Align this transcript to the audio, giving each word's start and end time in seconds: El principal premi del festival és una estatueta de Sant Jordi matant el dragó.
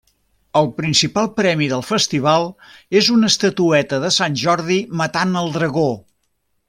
El 0.59 0.67
principal 0.77 1.27
premi 1.39 1.67
del 1.73 1.83
festival 1.89 2.49
és 3.01 3.11
una 3.17 3.29
estatueta 3.35 4.01
de 4.07 4.11
Sant 4.19 4.39
Jordi 4.45 4.79
matant 5.03 5.37
el 5.45 5.55
dragó. 5.61 5.89